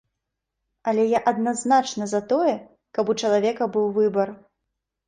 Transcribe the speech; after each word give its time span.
Але 0.91 1.03
я 1.11 1.19
адназначна 1.33 2.09
за 2.15 2.23
тое, 2.33 2.57
каб 2.97 3.05
у 3.17 3.19
чалавека 3.23 3.71
быў 3.79 3.85
выбар. 4.01 4.39